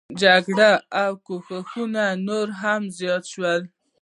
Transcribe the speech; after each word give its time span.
جګړې 0.21 0.71
او 1.01 1.11
ګواښونه 1.25 2.03
نور 2.27 2.47
هم 2.61 2.81
زیات 2.97 3.23
شول 3.33 3.61